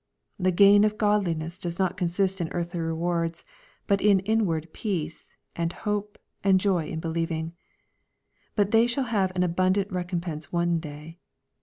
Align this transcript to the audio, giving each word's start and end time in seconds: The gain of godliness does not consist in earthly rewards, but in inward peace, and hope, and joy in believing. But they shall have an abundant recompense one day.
The 0.39 0.49
gain 0.51 0.83
of 0.83 0.97
godliness 0.97 1.59
does 1.59 1.77
not 1.77 1.95
consist 1.95 2.41
in 2.41 2.49
earthly 2.53 2.79
rewards, 2.79 3.45
but 3.85 4.01
in 4.01 4.19
inward 4.21 4.73
peace, 4.73 5.35
and 5.55 5.71
hope, 5.71 6.17
and 6.43 6.59
joy 6.59 6.87
in 6.87 6.99
believing. 6.99 7.53
But 8.55 8.71
they 8.71 8.87
shall 8.87 9.03
have 9.03 9.31
an 9.35 9.43
abundant 9.43 9.91
recompense 9.91 10.51
one 10.51 10.79
day. 10.79 11.19